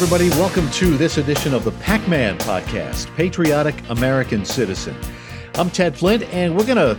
[0.00, 0.30] Everybody.
[0.30, 4.96] Welcome to this edition of the Pac Man Podcast, Patriotic American Citizen.
[5.56, 6.94] I'm Ted Flint, and we're going to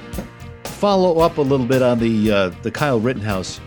[0.66, 3.62] follow up a little bit on the uh, the Kyle Rittenhouse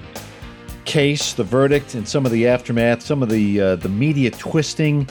[0.84, 5.08] case, the verdict, and some of the aftermath, some of the uh, the media twisting,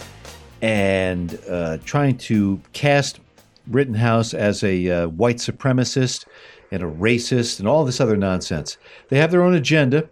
[0.61, 3.21] and uh, trying to cast
[3.71, 6.27] Rittenhouse as a uh, white supremacist
[6.69, 8.77] and a racist and all this other nonsense.
[9.09, 10.07] They have their own agenda,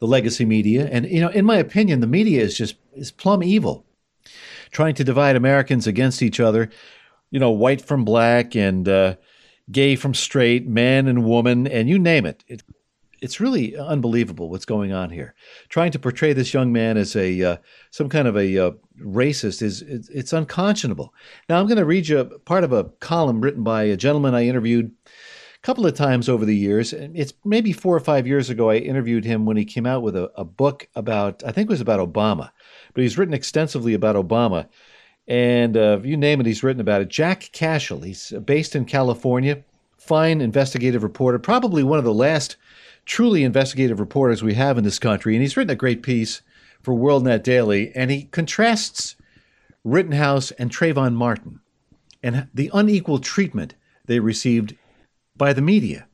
[0.00, 3.42] the legacy media, and you know, in my opinion, the media is just is plumb
[3.42, 3.86] evil,
[4.70, 6.70] trying to divide Americans against each other.
[7.30, 9.16] You know, white from black and uh,
[9.70, 12.44] gay from straight, man and woman, and you name it.
[12.46, 12.62] it.
[13.20, 15.34] It's really unbelievable what's going on here.
[15.68, 17.56] Trying to portray this young man as a uh,
[17.90, 21.14] some kind of a uh, racist is it's, it's unconscionable.
[21.48, 24.46] Now I'm going to read you part of a column written by a gentleman I
[24.46, 25.10] interviewed a
[25.62, 26.92] couple of times over the years.
[26.92, 28.70] It's maybe four or five years ago.
[28.70, 31.72] I interviewed him when he came out with a, a book about I think it
[31.72, 32.50] was about Obama,
[32.94, 34.68] but he's written extensively about Obama.
[35.28, 37.08] And uh, you name it, he's written about it.
[37.08, 39.62] Jack Cashill, he's based in California,
[39.96, 42.56] fine investigative reporter, probably one of the last
[43.04, 45.34] truly investigative reporters we have in this country.
[45.34, 46.42] And he's written a great piece
[46.82, 49.16] for WorldNet Daily, and he contrasts
[49.84, 51.60] Rittenhouse and Trayvon Martin
[52.22, 53.74] and the unequal treatment
[54.06, 54.76] they received
[55.36, 56.06] by the media.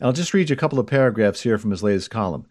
[0.00, 2.46] I'll just read you a couple of paragraphs here from his latest column.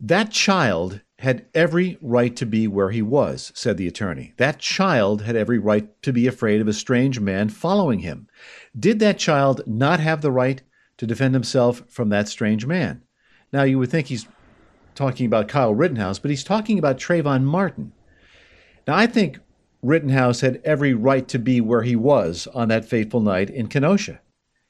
[0.00, 4.34] That child had every right to be where he was, said the attorney.
[4.36, 8.28] That child had every right to be afraid of a strange man following him.
[8.78, 10.62] Did that child not have the right
[10.98, 13.02] to defend himself from that strange man?
[13.52, 14.28] Now, you would think he's
[14.94, 17.92] talking about Kyle Rittenhouse, but he's talking about Trayvon Martin.
[18.86, 19.38] Now, I think
[19.82, 24.20] Rittenhouse had every right to be where he was on that fateful night in Kenosha.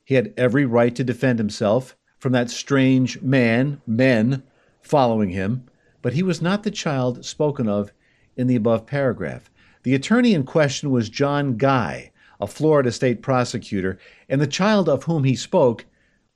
[0.05, 4.45] He had every right to defend himself from that strange man, men
[4.83, 5.67] following him
[6.05, 7.91] but he was not the child spoken of
[8.37, 9.51] in the above paragraph.
[9.85, 13.99] The attorney in question was John Guy, a Florida state prosecutor,
[14.29, 15.87] and the child of whom he spoke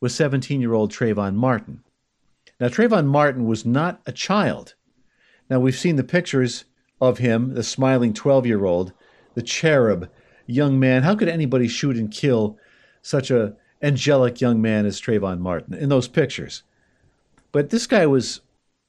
[0.01, 1.85] was 17 year old Trayvon Martin.
[2.59, 4.75] Now, Trayvon Martin was not a child.
[5.51, 6.65] Now, we've seen the pictures
[6.99, 8.95] of him, the smiling 12 year old,
[9.35, 10.09] the cherub
[10.47, 11.03] young man.
[11.03, 12.57] How could anybody shoot and kill
[13.03, 16.63] such a angelic young man as Trayvon Martin in those pictures?
[17.53, 18.41] But this guy was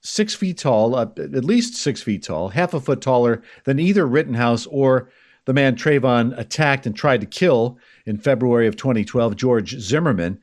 [0.02, 4.08] six feet tall, uh, at least six feet tall, half a foot taller than either
[4.08, 5.10] Rittenhouse or
[5.46, 10.40] the man Trayvon attacked and tried to kill in February of 2012, George Zimmerman.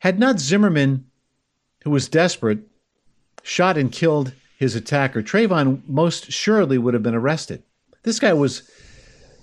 [0.00, 1.06] Had not Zimmerman,
[1.84, 2.60] who was desperate,
[3.42, 7.62] shot and killed his attacker, Trayvon most surely would have been arrested.
[8.02, 8.62] This guy was.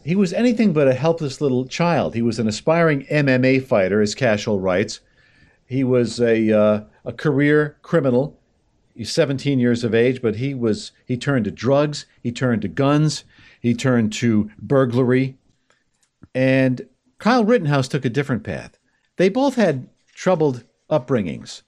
[0.06, 2.16] He was anything but a helpless little child.
[2.16, 5.02] He was an aspiring MMA fighter, as Cashill writes.
[5.66, 8.39] He was a, uh, a career criminal
[9.04, 13.24] 17 years of age, but he was he turned to drugs, he turned to guns,
[13.60, 15.38] he turned to burglary.
[16.34, 16.88] And
[17.18, 18.78] Kyle Rittenhouse took a different path.
[19.18, 21.62] They both had troubled upbringings.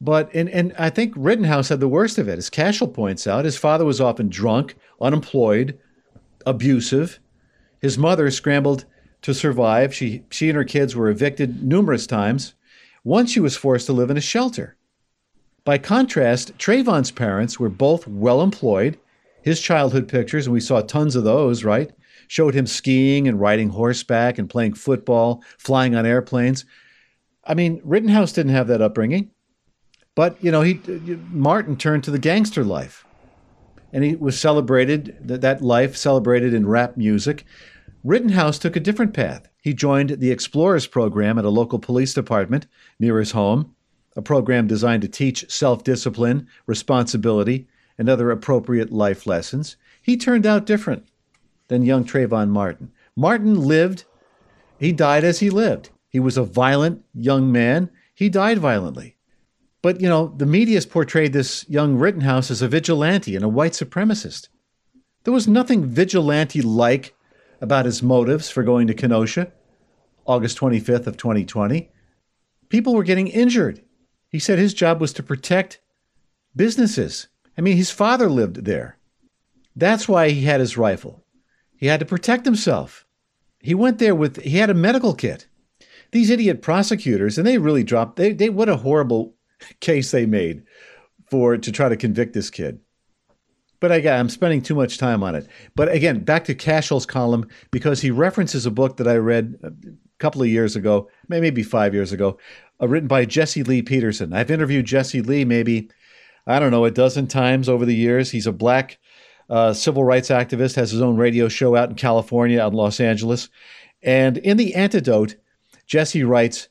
[0.00, 2.38] But and, and I think Rittenhouse had the worst of it.
[2.38, 5.78] As Cashill points out, his father was often drunk, unemployed,
[6.44, 7.20] abusive.
[7.80, 8.84] His mother scrambled
[9.22, 9.94] to survive.
[9.94, 12.54] She she and her kids were evicted numerous times.
[13.04, 14.76] Once she was forced to live in a shelter.
[15.64, 18.98] By contrast, Trayvon's parents were both well employed.
[19.42, 21.90] His childhood pictures, and we saw tons of those, right?
[22.28, 26.64] Showed him skiing and riding horseback and playing football, flying on airplanes.
[27.44, 29.30] I mean, Rittenhouse didn't have that upbringing.
[30.14, 30.80] But, you know, he
[31.30, 33.04] Martin turned to the gangster life.
[33.92, 37.44] And he was celebrated, that, that life celebrated in rap music.
[38.04, 39.48] Rittenhouse took a different path.
[39.62, 42.66] He joined the Explorers program at a local police department
[42.98, 43.74] near his home
[44.16, 49.76] a program designed to teach self discipline, responsibility, and other appropriate life lessons.
[50.02, 51.06] He turned out different
[51.68, 52.92] than young Trayvon Martin.
[53.16, 54.04] Martin lived,
[54.78, 55.90] he died as he lived.
[56.08, 57.90] He was a violent young man.
[58.14, 59.16] He died violently.
[59.80, 63.48] But, you know, the media has portrayed this young Rittenhouse as a vigilante and a
[63.48, 64.48] white supremacist.
[65.24, 67.14] There was nothing vigilante like
[67.60, 69.52] about his motives for going to Kenosha,
[70.26, 71.90] August 25th of 2020.
[72.68, 73.82] People were getting injured.
[74.32, 75.80] He said his job was to protect
[76.56, 77.28] businesses.
[77.56, 78.96] I mean, his father lived there.
[79.76, 81.22] That's why he had his rifle.
[81.76, 83.06] He had to protect himself.
[83.60, 85.46] He went there with, he had a medical kit.
[86.12, 89.34] These idiot prosecutors, and they really dropped, they, they what a horrible
[89.80, 90.62] case they made
[91.30, 92.80] for to try to convict this kid.
[93.80, 95.48] But again, I'm spending too much time on it.
[95.74, 99.72] But again, back to Cashill's column because he references a book that I read a
[100.20, 102.38] couple of years ago, maybe five years ago,
[102.82, 104.32] uh, written by Jesse Lee Peterson.
[104.32, 105.90] I've interviewed Jesse Lee maybe,
[106.46, 108.30] I don't know, a dozen times over the years.
[108.30, 108.98] He's a black
[109.48, 113.00] uh, civil rights activist, has his own radio show out in California, out in Los
[113.00, 113.48] Angeles.
[114.02, 115.36] And in The Antidote,
[115.86, 116.68] Jesse writes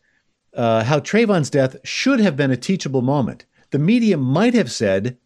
[0.54, 3.46] uh, how Trayvon's death should have been a teachable moment.
[3.70, 5.18] The media might have said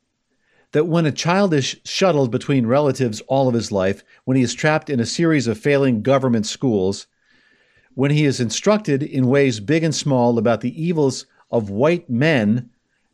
[0.71, 4.53] that when a child is shuttled between relatives all of his life, when he is
[4.53, 7.07] trapped in a series of failing government schools,
[7.95, 12.69] when he is instructed in ways big and small about the evils of white men,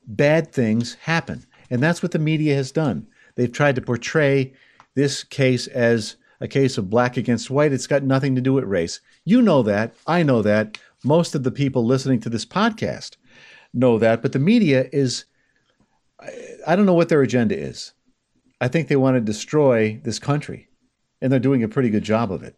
[0.06, 1.45] bad things happen.
[1.69, 3.07] And that's what the media has done.
[3.36, 4.54] They've tried to portray
[4.95, 7.72] this case as a case of black against white.
[7.72, 9.00] It's got nothing to do with race.
[9.24, 9.94] You know that.
[10.07, 10.78] I know that.
[11.04, 13.16] Most of the people listening to this podcast
[13.74, 14.22] know that.
[14.22, 15.25] But the media is,
[16.68, 17.94] I don't know what their agenda is.
[18.60, 20.68] I think they want to destroy this country,
[21.22, 22.57] and they're doing a pretty good job of it.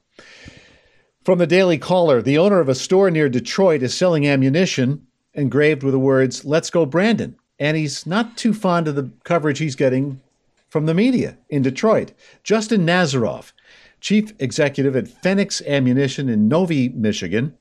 [1.23, 5.81] From the Daily Caller, the owner of a store near Detroit is selling ammunition engraved
[5.81, 7.37] with the words, Let's go, Brandon.
[7.57, 10.19] And he's not too fond of the coverage he's getting
[10.67, 12.11] from the media in Detroit.
[12.43, 13.53] Justin Nazaroff,
[14.01, 17.57] chief executive at Phoenix Ammunition in Novi, Michigan,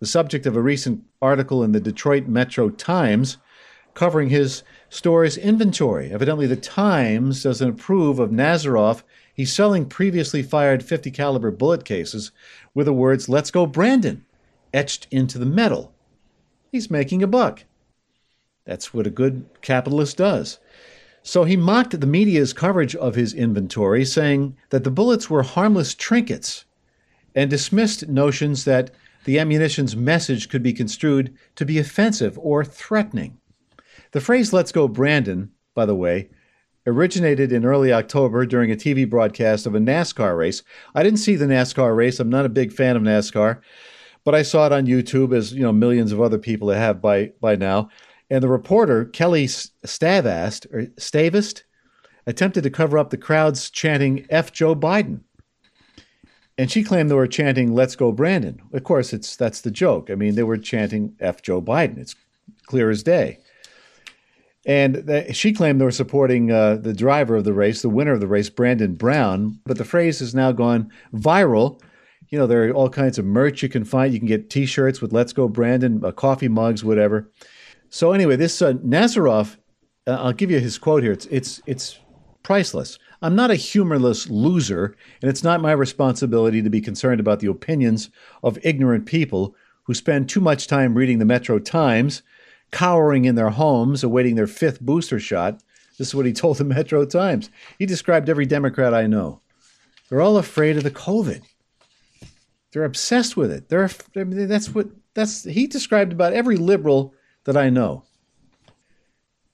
[0.00, 3.38] the subject of a recent article in the Detroit Metro Times
[3.98, 6.12] covering his store's inventory.
[6.12, 9.02] Evidently, the Times doesn't approve of Nazaroff.
[9.34, 12.30] He's selling previously fired 50 caliber bullet cases
[12.74, 14.24] with the words "Let's go, Brandon"
[14.72, 15.92] etched into the metal.
[16.70, 17.64] He's making a buck.
[18.64, 20.60] That's what a good capitalist does.
[21.24, 25.92] So he mocked the media's coverage of his inventory, saying that the bullets were harmless
[25.96, 26.66] trinkets,
[27.34, 28.92] and dismissed notions that
[29.24, 33.38] the ammunition's message could be construed to be offensive or threatening.
[34.12, 36.30] The phrase let's go Brandon, by the way,
[36.86, 40.62] originated in early October during a TV broadcast of a NASCAR race.
[40.94, 42.18] I didn't see the NASCAR race.
[42.18, 43.60] I'm not a big fan of NASCAR,
[44.24, 47.32] but I saw it on YouTube as, you know, millions of other people have by
[47.40, 47.90] by now.
[48.30, 49.44] And the reporter, Kelli
[49.86, 51.62] Stavast, or Stavist,
[52.26, 55.20] attempted to cover up the crowds chanting F Joe Biden.
[56.58, 60.10] And she claimed they were chanting "Let's go, Brandon." Of course, it's that's the joke.
[60.10, 62.16] I mean, they were chanting "F Joe Biden." It's
[62.66, 63.38] clear as day.
[64.68, 68.20] And she claimed they were supporting uh, the driver of the race, the winner of
[68.20, 69.58] the race, Brandon Brown.
[69.64, 71.80] But the phrase has now gone viral.
[72.28, 74.12] You know, there are all kinds of merch you can find.
[74.12, 77.32] You can get T-shirts with "Let's go, Brandon," uh, coffee mugs, whatever.
[77.88, 79.56] So anyway, this uh, Nazaroff,
[80.06, 81.12] uh, I'll give you his quote here.
[81.12, 81.98] It's it's it's
[82.42, 82.98] priceless.
[83.22, 87.48] I'm not a humorless loser, and it's not my responsibility to be concerned about the
[87.48, 88.10] opinions
[88.42, 89.54] of ignorant people
[89.84, 92.22] who spend too much time reading the Metro Times,
[92.70, 95.62] cowering in their homes, awaiting their fifth booster shot.
[95.98, 97.50] This is what he told the Metro Times.
[97.78, 99.40] He described every Democrat I know.
[100.08, 101.42] They're all afraid of the COVID.
[102.72, 103.68] They're obsessed with it.
[103.68, 108.04] They're I mean, that's what that's he described about every liberal that I know.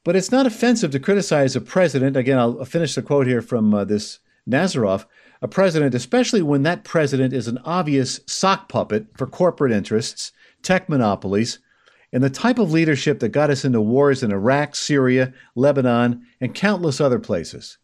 [0.05, 2.17] But it's not offensive to criticize a president.
[2.17, 4.19] Again, I'll finish the quote here from uh, this
[4.49, 5.07] Nazaroff,
[5.41, 10.33] A president, especially when that president is an obvious sock puppet for corporate interests,
[10.63, 11.59] tech monopolies,
[12.15, 16.55] and the type of leadership that got us into wars in Iraq, Syria, Lebanon, and
[16.55, 17.77] countless other places.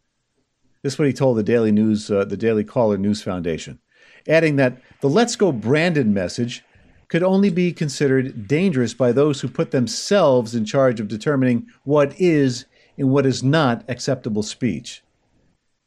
[0.83, 3.81] This is what he told the Daily News, uh, the Daily Caller News Foundation,
[4.29, 6.65] adding that the "Let's Go Brandon" message
[7.09, 12.15] could only be considered dangerous by those who put themselves in charge of determining what
[12.19, 12.67] is
[12.97, 15.03] and what is not acceptable speech.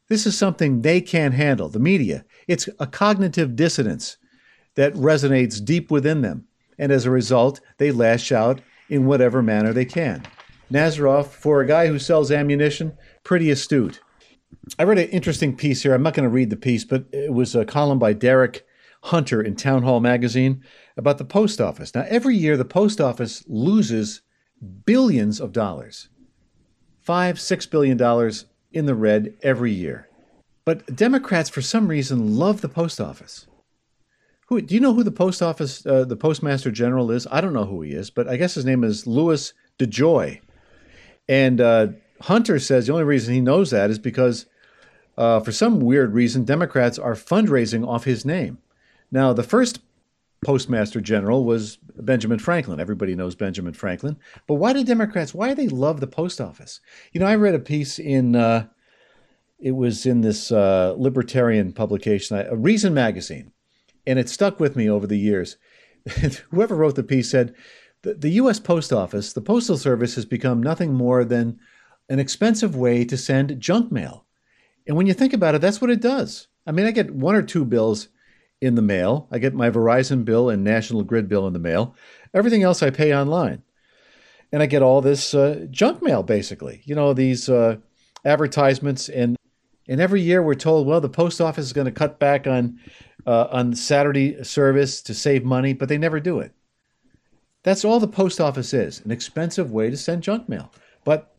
[0.08, 2.26] This is something they can't handle, the media.
[2.46, 4.18] It's a cognitive dissonance
[4.74, 6.46] that resonates deep within them,
[6.78, 10.22] and as a result, they lash out in whatever manner they can.
[10.70, 14.00] Nazaroff, for a guy who sells ammunition, pretty astute.
[14.78, 15.94] I read an interesting piece here.
[15.94, 18.66] I'm not going to read the piece, but it was a column by Derek
[19.04, 20.64] Hunter in Townhall magazine
[20.96, 21.94] about the post office.
[21.94, 24.22] Now, every year the post office loses
[24.86, 26.08] billions of dollars
[27.04, 30.08] five, six billion dollars in the red every year.
[30.64, 33.46] But Democrats, for some reason, love the post office.
[34.46, 37.26] Who do you know who the post office, uh, the postmaster general is?
[37.30, 40.40] I don't know who he is, but I guess his name is Louis DeJoy.
[41.28, 41.88] And uh,
[42.20, 44.46] Hunter says the only reason he knows that is because,
[45.16, 48.58] uh, for some weird reason, Democrats are fundraising off his name.
[49.10, 49.80] Now, the first
[50.44, 52.78] postmaster general was Benjamin Franklin.
[52.78, 54.18] Everybody knows Benjamin Franklin.
[54.46, 56.80] But why do Democrats, why do they love the post office?
[57.12, 58.66] You know, I read a piece in, uh,
[59.58, 63.52] it was in this uh, libertarian publication, a Reason magazine,
[64.06, 65.56] and it stuck with me over the years.
[66.50, 67.54] Whoever wrote the piece said,
[68.02, 68.60] the, the U.S.
[68.60, 71.58] Post Office, the Postal Service, has become nothing more than
[72.08, 74.26] an expensive way to send junk mail.
[74.86, 76.48] And when you think about it, that's what it does.
[76.66, 78.08] I mean, I get one or two bills
[78.60, 79.28] in the mail.
[79.30, 81.94] I get my Verizon bill and National Grid bill in the mail.
[82.32, 83.62] Everything else I pay online.
[84.52, 86.82] And I get all this uh, junk mail, basically.
[86.84, 87.76] You know, these uh,
[88.24, 89.08] advertisements.
[89.08, 89.36] And
[89.88, 92.78] And every year we're told, well, the post office is going to cut back on
[93.26, 96.52] uh, on Saturday service to save money, but they never do it.
[97.62, 100.70] That's all the post office is an expensive way to send junk mail.
[101.04, 101.34] But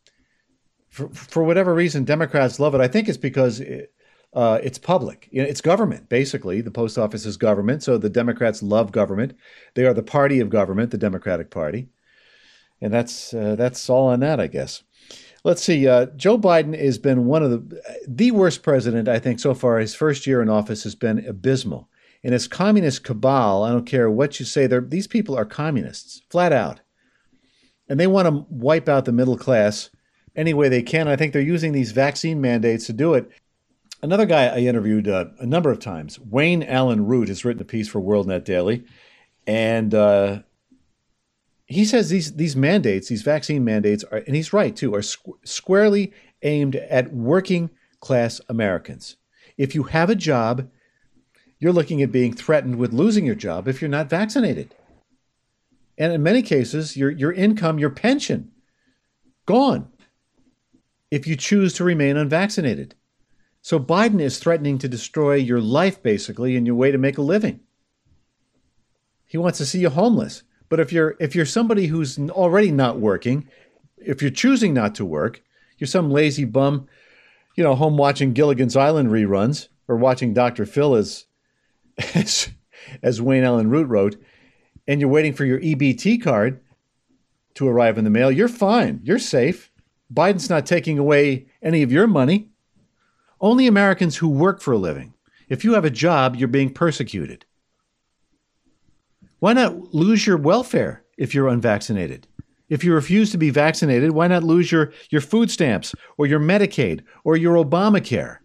[0.89, 2.81] for, for whatever reason, Democrats love it.
[2.81, 3.93] I think it's because it,
[4.33, 5.29] uh, it's public.
[5.31, 6.61] It's government, basically.
[6.61, 7.83] The post office is government.
[7.83, 9.35] So the Democrats love government.
[9.75, 11.89] They are the party of government, the Democratic Party.
[12.81, 14.83] And that's, uh, that's all on that, I guess.
[15.45, 15.87] Let's see.
[15.87, 19.77] Uh, Joe Biden has been one of the the worst president I think so far.
[19.77, 21.87] His first year in office has been abysmal.
[22.23, 26.51] And his communist cabal, I don't care what you say, these people are communists, flat
[26.51, 26.79] out,
[27.87, 29.91] and they want to wipe out the middle class
[30.35, 31.07] any way they can.
[31.07, 33.29] I think they're using these vaccine mandates to do it.
[34.01, 37.65] Another guy I interviewed uh, a number of times, Wayne Allyn Root, has written a
[37.65, 38.83] piece for WorldNet Daily,
[39.45, 40.39] and uh,
[41.75, 45.35] he says these these mandates, these vaccine mandates, are, and he's right too, are squ-
[45.43, 49.17] squarely aimed at working class Americans.
[49.57, 50.69] If you have a job,
[51.59, 54.75] you're looking at being threatened with losing your job if you're not vaccinated.
[55.97, 58.51] And in many cases, your your income, your pension,
[59.45, 59.89] gone.
[61.11, 62.95] If you choose to remain unvaccinated.
[63.61, 67.23] So Biden is threatening to destroy your life basically and your way to make a
[67.23, 67.61] living.
[69.25, 70.43] He wants to see you homeless.
[70.69, 73.47] But if you're if you're somebody who's already not working,
[73.97, 75.41] if you're choosing not to work,
[75.77, 76.87] you're some lazy bum,
[77.55, 80.65] you know, home watching Gilligan's Island reruns or watching Dr.
[80.65, 81.25] Phil as
[82.15, 82.49] as,
[83.01, 84.17] as Wayne Allyn Root wrote,
[84.87, 86.59] and you're waiting for your EBT card
[87.55, 88.99] to arrive in the mail, you're fine.
[89.03, 89.71] You're safe.
[90.13, 92.49] Biden's not taking away any of your money.
[93.41, 95.13] Only Americans who work for a living.
[95.49, 97.45] If you have a job, you're being persecuted.
[99.39, 102.27] Why not lose your welfare if you're unvaccinated?
[102.67, 106.39] If you refuse to be vaccinated, why not lose your, your food stamps or your
[106.39, 108.37] Medicaid or your Obamacare?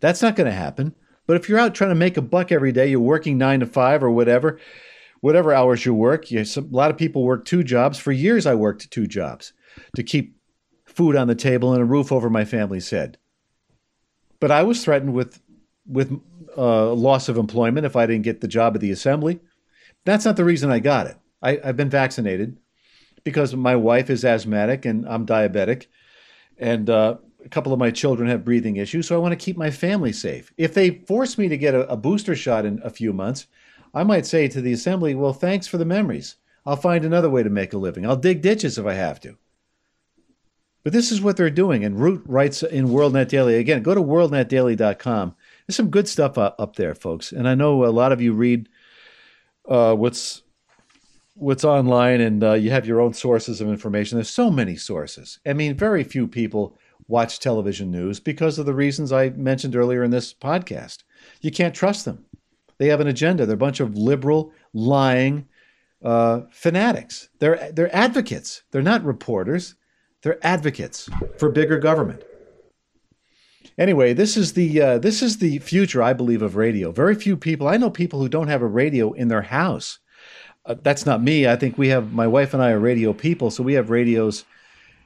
[0.00, 0.94] That's not going to happen.
[1.26, 3.66] But if you're out trying to make a buck every day, you're working nine to
[3.66, 4.58] five or whatever,
[5.20, 6.30] whatever hours you work.
[6.30, 7.98] You, some, a lot of people work two jobs.
[7.98, 9.52] For years, I worked two jobs
[9.96, 10.36] to keep
[10.84, 13.18] food on the table and a roof over my family's head.
[14.40, 15.40] But I was threatened with
[15.86, 16.20] with
[16.56, 19.40] uh, loss of employment if I didn't get the job at the assembly.
[20.08, 21.16] That's not the reason I got it.
[21.42, 22.56] I, have been vaccinated
[23.24, 25.86] because my wife is asthmatic and I'm diabetic,
[26.56, 29.06] and uh, a couple of my children have breathing issues.
[29.06, 30.50] So I want to keep my family safe.
[30.56, 33.48] If they force me to get a, a booster shot in a few months,
[33.92, 36.36] I might say to the assembly, "Well, thanks for the memories.
[36.64, 38.06] I'll find another way to make a living.
[38.06, 39.36] I'll dig ditches if I have to."
[40.84, 41.84] But this is what they're doing.
[41.84, 43.82] And Root writes in WorldNet Daily again.
[43.82, 45.36] Go to worldnetdaily.com.
[45.66, 47.30] There's some good stuff up there, folks.
[47.30, 48.70] And I know a lot of you read
[49.68, 50.42] uh, what's
[51.34, 54.16] what's online and uh, you have your own sources of information.
[54.16, 55.38] There's so many sources.
[55.46, 60.02] I mean, very few people watch television news because of the reasons I mentioned earlier
[60.02, 61.04] in this podcast.
[61.40, 62.24] You can't trust them.
[62.78, 63.46] They have an agenda.
[63.46, 65.46] They're a bunch of liberal, lying
[66.02, 67.28] uh, fanatics.
[67.38, 68.62] They're they're advocates.
[68.70, 69.74] They're not reporters.
[70.22, 71.08] They're advocates
[71.38, 72.24] for bigger government.
[73.76, 76.90] Anyway, this is the uh, this is the future, I believe, of radio.
[76.90, 77.68] Very few people.
[77.68, 79.98] I know people who don't have a radio in their house.
[80.66, 81.46] Uh, that's not me.
[81.46, 84.44] I think we have my wife and I are radio people, so we have radios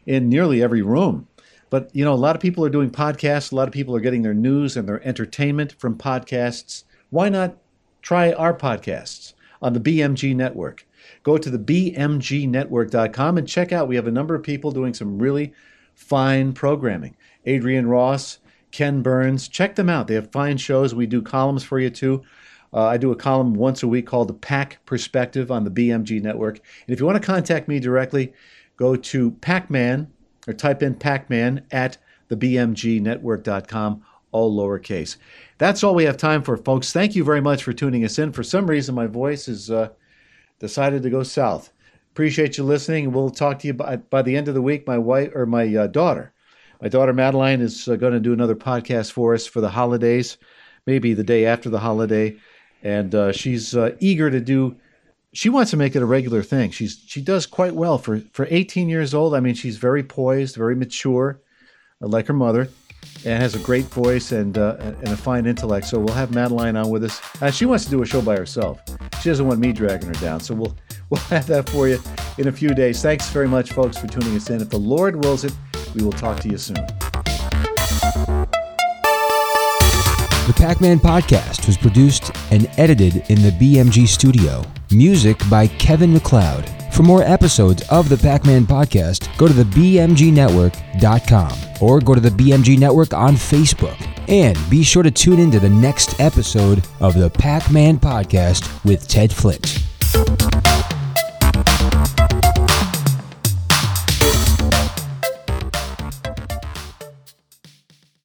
[0.07, 1.29] in nearly every room.
[1.71, 3.53] But you know, a lot of people are doing podcasts.
[3.53, 6.85] A lot of people are getting their news and their entertainment from podcasts.
[7.11, 7.57] Why not
[8.01, 10.87] try our podcasts on the BMG network?
[11.23, 13.89] Go to the bmgnetwork.com and check out.
[13.89, 15.53] We have a number of people doing some really
[15.95, 17.17] fine programming.
[17.47, 18.39] Adrian Ross,
[18.73, 19.49] Ken Burns.
[19.49, 20.09] Check them out.
[20.09, 20.95] They have fine shows.
[20.95, 22.25] We do columns for you too.
[22.73, 26.23] Uh, I do a column once a week called The Pack Perspective on the BMG
[26.23, 26.57] Network.
[26.57, 28.33] And if you want to contact me directly,
[28.77, 30.09] go to Pacman
[30.49, 31.99] or type in Pacman at
[32.31, 34.03] thebmgnetwork.com,
[34.33, 35.17] all lowercase.
[35.59, 36.93] That's all we have time for, folks.
[36.93, 38.33] Thank you very much for tuning us in.
[38.33, 39.91] For some reason, my voice has uh,
[40.59, 41.73] decided to go south.
[42.11, 43.13] Appreciate you listening.
[43.13, 44.87] We'll talk to you by, by the end of the week.
[44.87, 46.33] My wife or my uh, daughter
[46.83, 50.37] my daughter Madeline is uh, going to do another podcast for us for the holidays,
[50.85, 52.37] maybe the day after the holiday,
[52.83, 54.75] and uh, she's uh, eager to do.
[55.33, 56.73] She wants to make it a regular thing.
[56.73, 59.33] She's she does quite well for for 18 years old.
[59.33, 61.41] I mean, she's very poised, very mature,
[62.03, 62.69] uh, like her mother,
[63.25, 65.87] and has a great voice and uh, and a fine intellect.
[65.87, 67.21] So we'll have Madeline on with us.
[67.41, 68.83] Uh, she wants to do a show by herself.
[69.23, 70.41] She doesn't want me dragging her down.
[70.41, 70.77] So we'll
[71.11, 72.01] we'll have that for you
[72.39, 73.01] in a few days.
[73.01, 74.61] Thanks very much, folks, for tuning us in.
[74.61, 75.55] If the Lord wills it.
[75.95, 76.77] We will talk to you soon.
[80.47, 84.65] The Pac Man podcast was produced and edited in the BMG studio.
[84.91, 86.69] Music by Kevin MacLeod.
[86.93, 92.21] For more episodes of the Pac Man podcast, go to the BMGnetwork.com or go to
[92.21, 93.97] the BMG Network on Facebook.
[94.29, 98.85] And be sure to tune in to the next episode of the Pac Man Podcast
[98.85, 99.83] with Ted Flint.